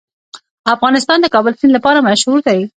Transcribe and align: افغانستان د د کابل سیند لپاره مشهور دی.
افغانستان 0.75 1.17
د 1.19 1.21
د 1.23 1.31
کابل 1.35 1.53
سیند 1.59 1.73
لپاره 1.77 2.05
مشهور 2.07 2.39
دی. 2.47 2.59